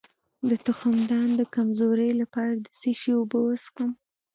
[0.49, 3.89] د تخمدان د کمزوری لپاره د څه شي اوبه وڅښم؟